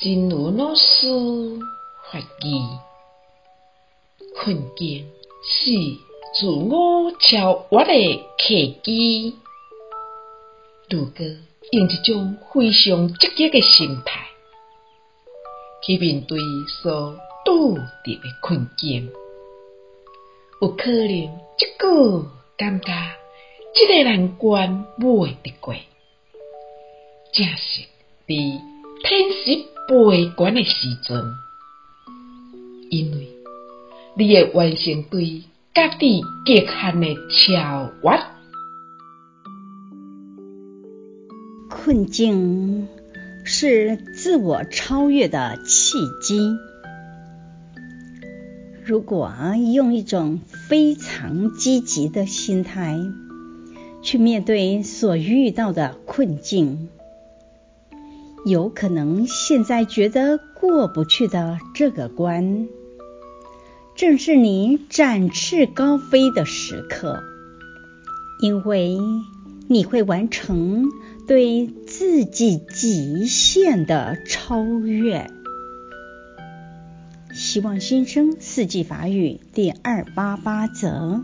[0.00, 1.08] 真如老师
[2.12, 2.62] 法语，
[4.36, 5.10] 困境
[5.42, 5.72] 是
[6.38, 9.36] 自我超越的契机。
[10.88, 11.26] 如果
[11.72, 14.28] 用一种非常积极的心态
[15.82, 16.38] 去面对
[16.80, 19.10] 所遇到的困境，
[20.62, 22.24] 有可能一个
[22.56, 22.92] 感觉
[23.74, 25.74] 这个难关未得过，
[27.32, 27.82] 正是
[28.28, 28.60] 伫
[29.02, 29.77] 天时。
[29.88, 31.24] 悲观的时阵，
[32.90, 33.28] 因为
[34.18, 35.42] 你会完成对
[35.74, 38.20] 家己极限的超越。
[41.70, 42.86] 困境
[43.44, 46.54] 是自我超越的契机。
[48.84, 49.32] 如果
[49.72, 52.98] 用一种非常积极的心态
[54.02, 56.90] 去面对所遇到的困境，
[58.44, 62.68] 有可能现在觉得过不去的这个关，
[63.94, 67.22] 正是你展翅高飞的时刻，
[68.40, 68.98] 因为
[69.68, 70.86] 你会完成
[71.26, 75.30] 对自己极限的超越。
[77.34, 81.22] 希望新生四季法语第二八八则。